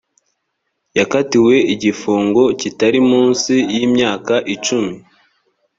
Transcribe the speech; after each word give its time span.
yakatiwe 0.97 1.55
igifungo 1.73 2.41
kitari 2.59 2.99
munsi 3.09 3.53
y 3.75 3.77
imyaka 3.87 4.35
icumi 4.55 4.95